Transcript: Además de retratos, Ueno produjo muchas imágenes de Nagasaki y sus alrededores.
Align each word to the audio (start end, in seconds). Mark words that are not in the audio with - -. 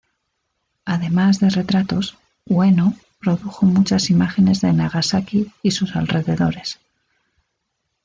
Además 0.83 1.39
de 1.41 1.51
retratos, 1.51 2.17
Ueno 2.47 2.95
produjo 3.19 3.67
muchas 3.67 4.09
imágenes 4.09 4.59
de 4.61 4.73
Nagasaki 4.73 5.51
y 5.61 5.69
sus 5.69 5.95
alrededores. 5.95 6.79